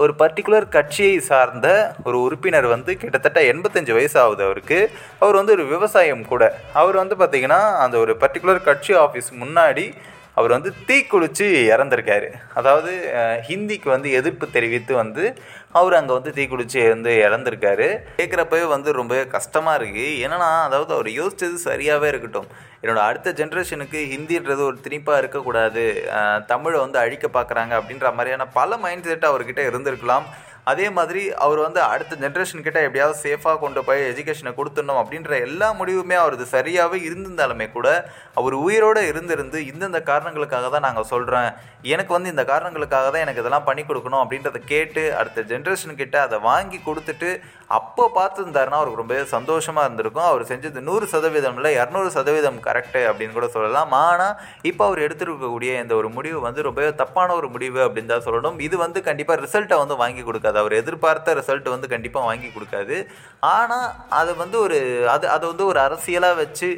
[0.03, 1.67] ஒரு பர்டிகுலர் கட்சியை சார்ந்த
[2.07, 4.79] ஒரு உறுப்பினர் வந்து கிட்டத்தட்ட எண்பத்தஞ்சு வயசு ஆகுது அவருக்கு.
[5.23, 6.43] அவர் வந்து ஒரு விவசாயம் கூட.
[6.81, 9.85] அவர் வந்து பார்த்திங்கன்னா அந்த ஒரு பர்டிகுலர் கட்சி ஆஃபீஸ் முன்னாடி
[10.39, 12.29] அவர் வந்து தீக்குளிச்சு இறந்துருக்காரு.
[12.59, 12.91] அதாவது
[13.49, 15.25] ஹிந்திக்கு வந்து எதிர்ப்பு தெரிவித்து வந்து
[15.79, 17.87] அவர் அங்கே வந்து தீக்குளிச்சு வந்து இறந்துருக்காரு.
[18.19, 22.49] கேட்குறப்பவே வந்து ரொம்பவே கஷ்டமாக இருக்குது என்னென்னா அதாவது அவர் யோசித்தது சரியாகவே இருக்கட்டும்.
[22.83, 25.85] என்னோடய அடுத்த ஜென்ரேஷனுக்கு ஹிந்தின்றது ஒரு திணிப்பாக இருக்கக்கூடாது.
[26.51, 30.27] தமிழை வந்து அழிக்க பார்க்குறாங்க அப்படின்ற மாதிரியான பல மைண்ட் செட் அவர்கிட்ட இருந்திருக்கலாம்.
[30.71, 35.67] அதே மாதிரி அவர் வந்து அடுத்த ஜென்ரேஷன் கிட்ட எப்படியாவது சேஃபாக கொண்டு போய் எஜுகேஷனை கொடுத்துடணும் அப்படின்ற எல்லா
[35.79, 37.87] முடிவுமே அவரது சரியாகவே இருந்திருந்தாலுமே கூட
[38.39, 41.49] அவர் உயிரோடு இருந்திருந்து இந்தந்த காரணங்களுக்காக தான் நாங்கள் சொல்கிறேன்
[41.93, 46.39] எனக்கு வந்து இந்த காரணங்களுக்காக தான் எனக்கு இதெல்லாம் பண்ணி கொடுக்கணும் அப்படின்றத கேட்டு அடுத்த ஜென்ரேஷன் கிட்ட அதை
[46.49, 47.29] வாங்கி கொடுத்துட்டு
[47.77, 50.27] அப்போ பார்த்துருந்தாருன்னா அவருக்கு ரொம்பவே சந்தோஷமாக இருந்திருக்கும்.
[50.31, 53.93] அவர் செஞ்சது நூறு சதவீதம் இல்லை இரநூறு சதவீதம் கரெக்டு அப்படின்னு கூட சொல்லலாம்.
[54.07, 54.35] ஆனால்
[54.69, 58.59] இப்போ அவர் எடுத்துருக்கக்கூடிய இந்த ஒரு முடிவு வந்து ரொம்பவே தப்பான ஒரு முடிவு அப்படின்னு தான் சொல்லணும்.
[58.67, 60.54] இது வந்து கண்டிப்பாக ரிசல்ட்டை வந்து வாங்கி கொடுக்காது.
[60.61, 62.97] அவர் எதிர்பார்த்த ரிசல்ட் வந்து கண்டிப்பாக வாங்கி கொடுக்காது.
[63.53, 63.87] ஆனால்
[64.19, 64.77] அது வந்து ஒரு
[65.13, 66.69] அது அதை வந்து ஒரு அரசியலாக வச்சு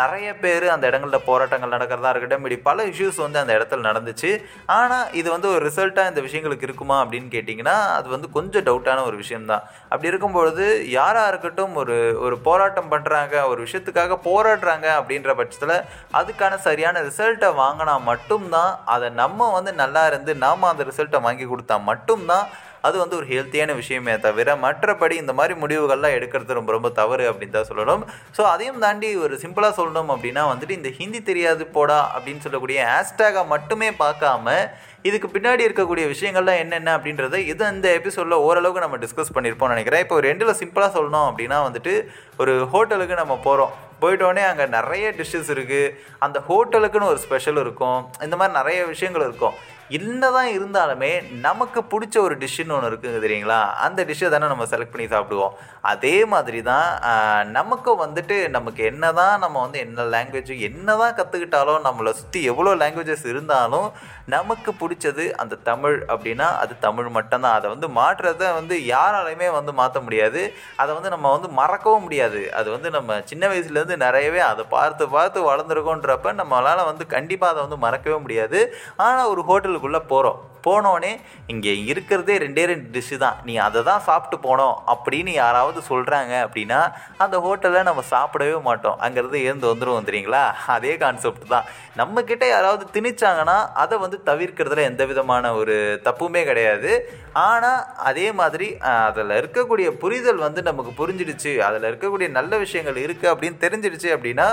[0.00, 4.30] நிறைய பேர் அந்த இடங்களில் போராட்டங்கள் நடக்கிறதா இருக்கட்டும் இப்படி பல இஷ்யூஸ் வந்து அந்த இடத்துல நடந்துச்சு.
[4.78, 9.18] ஆனால் இது வந்து ஒரு ரிசல்ட்டாக இந்த விஷயங்களுக்கு இருக்குமா அப்படின்னு கேட்டிங்கன்னா அது வந்து கொஞ்சம் டவுட்டான ஒரு
[9.22, 9.64] விஷயம்தான்.
[9.90, 10.66] அப்படி இருக்கும்பொழுது
[10.98, 15.76] யாராக இருக்கட்டும் ஒரு ஒரு போராட்டம் பண்ணுறாங்க ஒரு விஷயத்துக்காக போராடுறாங்க அப்படின்ற பட்சத்தில்
[16.20, 21.76] அதுக்கான சரியான ரிசல்ட்டை வாங்கினா மட்டும்தான் அதை நம்ம வந்து நல்லா இருந்து நாம் அந்த ரிசல்ட்டை வாங்கி கொடுத்தா
[21.90, 22.46] மட்டும்தான்
[22.86, 27.56] அது வந்து ஒரு ஹெல்த்தியான விஷயமே தவிர மற்றபடி இந்த மாதிரி முடிவுகள்லாம் எடுக்கிறது ரொம்ப ரொம்ப தவறு அப்படின்னு
[27.58, 28.02] தான் சொல்லணும்.
[28.36, 33.44] ஸோ அதையும் தாண்டி ஒரு சிம்பிளாக சொல்லணும் அப்படின்னா வந்துட்டு இந்த ஹிந்தி தெரியாது போடா அப்படின்னு சொல்லக்கூடிய ஹேஷ்டேகை
[33.54, 34.58] மட்டுமே பார்க்காம
[35.08, 40.04] இதுக்கு பின்னாடி இருக்கக்கூடிய விஷயங்கள்லாம் என்னென்ன அப்படின்றத இது இந்த எபிசோடில் ஓரளவுக்கு நம்ம டிஸ்கஸ் பண்ணியிருப்போம்னு நினைக்கிறேன்.
[40.04, 41.94] இப்போ ரெண்டில் சிம்பிளாக சொல்லணும் அப்படின்னா வந்துட்டு
[42.42, 45.92] ஒரு ஹோட்டலுக்கு நம்ம போகிறோம் போயிட்டோடனே அங்கே நிறைய டிஷ்ஷஸ் இருக்குது
[46.24, 48.00] அந்த ஹோட்டலுக்குன்னு ஒரு ஸ்பெஷல் இருக்கும்.
[48.26, 49.54] இந்த மாதிரி நிறைய விஷயங்கள் இருக்கும்.
[49.98, 51.10] என்னதான் இருந்தாலுமே
[51.46, 53.58] நமக்கு பிடிச்ச ஒரு டிஷ்ஷுன்னு ஒன்று இருக்குங்க தெரியுங்களா?
[53.86, 55.54] அந்த டிஷ்ஷை தானே நம்ம செலக்ட் பண்ணி சாப்பிடுவோம்.
[55.92, 56.86] அதே மாதிரி தான்
[57.56, 62.72] நமக்கும் வந்துட்டு நமக்கு என்ன தான் நம்ம வந்து என்ன லாங்குவேஜ் என்ன தான் கற்றுக்கிட்டாலும் நம்மளை சுற்றி எவ்வளோ
[62.82, 63.88] லாங்குவேஜஸ் இருந்தாலும்
[64.34, 67.56] நமக்கு பிடிச்சது அந்த தமிழ் அப்படின்னா அது தமிழ் மட்டும்தான்.
[67.58, 70.42] அதை வந்து மாற்றுறத வந்து யாராலையுமே வந்து மாற்ற முடியாது.
[70.82, 72.42] அதை வந்து நம்ம வந்து மறக்கவும் முடியாது.
[72.60, 77.80] அது வந்து நம்ம சின்ன வயசுலேருந்து நிறையவே அதை பார்த்து பார்த்து வளர்ந்துருக்கோன்றப்ப நம்மளால் வந்து கண்டிப்பாக அதை வந்து
[77.86, 78.60] மறக்கவே முடியாது.
[79.06, 81.12] ஆனால் ஒரு ஹோட்டல் ஹோட்டலுக்குள்ளே போகிறோம் போனோடனே
[81.52, 83.36] இங்கே இருக்கிறதே ரெண்டே ரெண்டு டிஷ்ஷு தான்.
[83.48, 86.80] நீ அதை தான் சாப்பிட்டு போனோம் அப்படின்னு யாராவது சொல்கிறாங்க அப்படின்னா
[87.24, 88.98] அந்த ஹோட்டலில் நம்ம சாப்பிடவே மாட்டோம்.
[89.06, 90.44] அங்கேருந்து எழுந்து வந்துடும் தெரியுங்களா?
[90.76, 91.68] அதே கான்செப்ட் தான்.
[92.00, 95.76] நம்மக்கிட்ட யாராவது திணிச்சாங்கன்னா அதை வந்து தவிர்க்கிறதுல எந்த விதமான ஒரு
[96.08, 96.92] தப்புமே கிடையாது.
[97.48, 98.68] ஆனால் அதே மாதிரி
[99.08, 101.52] அதில் இருக்கக்கூடிய புரிதல் வந்து நமக்கு புரிஞ்சிடுச்சு.
[101.68, 104.48] அதில் இருக்கக்கூடிய நல்ல விஷயங்கள் இருக்குது அப்படின்னு தெரிஞ்சிடுச்சு அப்படின்னா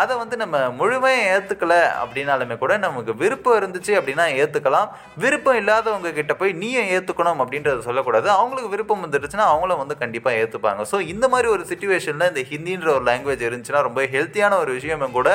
[0.00, 4.90] அதை வந்து நம்ம முழுமையாக ஏற்றுக்கல அப்படின்னாலுமே கூட நமக்கு விருப்பம் இருந்துச்சு அப்படின்னா ஏற்றுக்கலாம்
[5.22, 8.28] விருப்பம் இல்லாதவங்க கிட்ட போய் நீயும் ஏற்றுக்கணும் அப்படின்றத சொல்லக்கூடாது.
[8.36, 13.04] அவங்களுக்கு விருப்பம் வந்துடுச்சுன்னா அவங்களும் வந்து கண்டிப்பாக ஏற்றுப்பாங்க ஸோ இந்த மாதிரி ஒரு சுச்சுவேஷனில் இந்த ஹிந்தின்ற ஒரு
[13.10, 15.28] லாங்குவேஜ் இருந்துச்சுன்னா ரொம்ப ஹெல்த்தியான ஒரு விஷயமும் கூட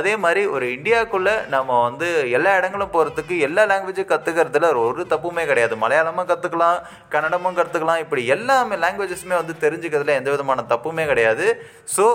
[0.00, 5.74] அதே மாதிரி ஒரு இந்தியாவுக்குள்ளே நம்ம வந்து எல்லா இடங்களும் போகிறதுக்கு எல்லா லாங்குவேஜும் கற்றுக்கிறதுல ஒரு தப்புமே கிடையாது.
[5.84, 6.78] மலையாளமும் கற்றுக்கலாம்
[7.14, 11.46] கன்னடமும் கற்றுக்கலாம் இப்படி எல்லாமே லாங்குவேஜஸுமே வந்து தெரிஞ்சுக்கிறதுல எந்த விதமான தப்புமே கிடையாது.
[11.96, 12.06] ஸோ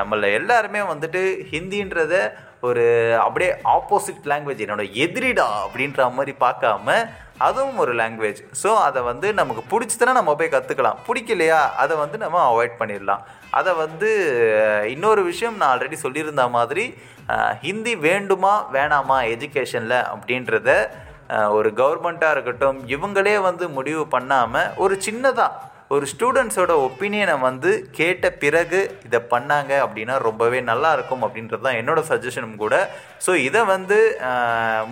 [0.00, 2.22] நம்மள எல்லாருமே வந்துட்டு ஹிந்தின்றதை
[2.60, 9.32] ஒரு அப்படியே ஆப்போசிட் லாங்குவேஜ் என்னோட எதிரிடா அப்படின்ற மாதிரி பார்க்காம அதுவும் ஒரு லாங்குவேஜ் ஸோ அதை வந்து
[9.32, 13.22] நமக்கு பிடிச்சதுன்னா நம்ம போய் கற்றுக்கலாம் பிடிக்கலையா அதை வந்து நம்ம அவாய்ட் பண்ணிடலாம்.
[13.50, 14.10] அதை வந்து
[14.88, 16.94] இன்னொரு விஷயம் நான் ஆல்ரெடி சொல்லியிருந்த மாதிரி
[17.60, 20.88] ஹிந்தி வேண்டுமா வேணாமா எஜுகேஷனில் அப்படின்றத
[21.50, 28.80] ஒரு கவர்மெண்ட்டாக இருக்கட்டும் இவங்களே வந்து முடிவு பண்ணாமல் ஒரு சின்னதாக ஒரு ஸ்டூடெண்ட்ஸோட ஒப்பீனியனை வந்து கேட்ட பிறகு
[29.06, 32.74] இதை பண்ணாங்க அப்படின்னா ரொம்பவே நல்லா இருக்கும் அப்படின்றது தான் என்னோட சஜஷனும் கூட.
[33.24, 33.98] ஸோ இதை வந்து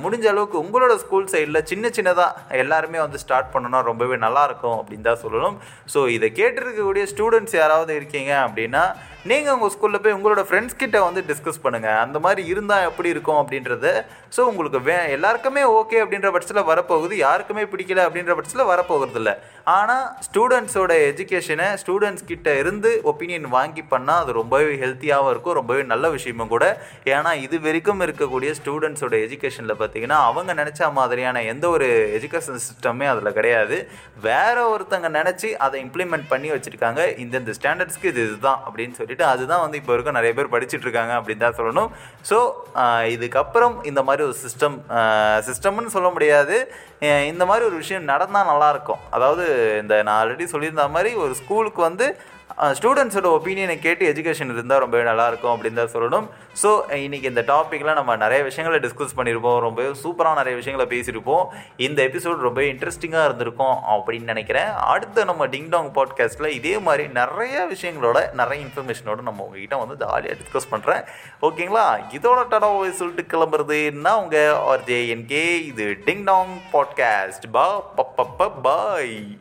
[0.02, 5.22] முடிஞ்ச அளவுக்கு உங்களோட ஸ்கூல் சைடில் சின்ன சின்னதாக எல்லாருமே வந்து ஸ்டார்ட் பண்ணணும்னா ரொம்பவே நல்லாயிருக்கும் அப்படின்னு தான்
[5.24, 5.56] சொல்லணும்.
[5.92, 8.84] ஸோ இதை கேட்டிருக்கக்கூடிய ஸ்டூடெண்ட்ஸ் யாராவது இருக்கீங்க அப்படின்னா
[9.26, 13.38] நீங்கள் உங்கள் ஸ்கூலில் போய் உங்களோட ஃப்ரெண்ட்ஸ் கிட்ட வந்து டிஸ்கஸ் பண்ணுங்கள் அந்த மாதிரி இருந்தால் எப்படி இருக்கும்
[13.40, 13.86] அப்படின்றத.
[14.34, 17.14] ஸோ உங்களுக்கு வே எல்லாருக்குமே ஓகே அப்படின்ற பட்சத்தில் வரப்போகுது.
[17.26, 19.34] யாருக்குமே பிடிக்கல அப்படின்ற பட்சத்தில் வரப்போகிறது இல்லை
[19.74, 25.56] ஆனால் ஸ்டூடெண்ட்ஸோட எஜுகேஷனை ஸ்டூடெண்ட்ஸ் கிட்ட இருந்து ஒப்பீனியன் வாங்கி பண்ணால் அது ரொம்பவே ஹெல்த்தியாகவும் இருக்கும்.
[25.60, 26.64] ரொம்பவே நல்ல விஷயமும் கூட.
[27.14, 31.88] ஏன்னா இது வரைக்கும் இருக்கக்கூடிய ஸ்டூடெண்ட்ஸோட எஜுகேஷனில் பார்த்தீங்கன்னா அவங்க நினச்ச மாதிரியான எந்த ஒரு
[32.20, 33.78] எஜுகேஷன் சிஸ்டமே அதில் கிடையாது.
[34.28, 37.02] வேற ஒருத்தங்க நினச்சி அதை இம்ப்ளிமெண்ட் பண்ணி வச்சுருக்காங்க.
[37.26, 41.12] இந்தந்த ஸ்டாண்டர்ட்ஸ்க்கு இது இதுதான் அப்படின்னு சொல்லி சொல்லிட்டு அதுதான் வந்து இப்போ வரைக்கும் நிறைய பேர் படிச்சுட்டு இருக்காங்க
[41.18, 41.90] அப்படின்னு தான் சொல்லணும்.
[42.30, 42.36] ஸோ
[43.14, 44.76] இதுக்கப்புறம் இந்த மாதிரி ஒரு சிஸ்டம்
[45.46, 46.56] சிஸ்டம்னு சொல்ல முடியாது.
[47.32, 49.44] இந்த மாதிரி ஒரு விஷயம் நடந்தால் நல்லாயிருக்கும் அதாவது
[49.82, 52.08] இந்த நான் ஆல்ரெடி சொல்லியிருந்த மாதிரி ஒரு ஸ்கூலுக்கு வந்து
[52.76, 56.26] ஸ்டூடெண்ட்ஸோட ஒப்பீனியனை கேட்டு எஜுகேஷன் இருந்தால் ரொம்பவே நல்லாயிருக்கும் அப்படின்னு தான் சொல்லணும்.
[56.62, 56.70] ஸோ
[57.04, 59.58] இன்றைக்கி இந்த டாப்பிக்கில் நம்ம நிறைய விஷயங்களை டிஸ்கஸ் பண்ணியிருப்போம்.
[59.66, 61.44] ரொம்பவே சூப்பராக நிறைய விஷயங்களை பேசியிருப்போம்.
[61.86, 64.70] இந்த எபிசோட் ரொம்ப இன்ட்ரெஸ்டிங்காக இருந்திருக்கும் அப்படின்னு நினைக்கிறேன்.
[64.94, 70.38] அடுத்த நம்ம டிங் டாங் பாட்காஸ்ட்டில் இதே மாதிரி நிறைய விஷயங்களோட நிறைய இன்ஃபர்மேஷனோட நம்ம உங்ககிட்ட வந்து ஜாலியாக
[70.42, 71.02] டிஸ்கஸ் பண்ணுறேன்
[71.48, 71.86] ஓகேங்களா
[72.18, 72.70] இதோட டடா
[73.02, 73.80] சொல்லிட்டு கிளம்புறது
[74.20, 77.66] உங்கள் ஆர்ஜே என்கே இது டிங் டாங் பாட்காஸ்ட் பா
[77.98, 79.38] பப்ப பாய்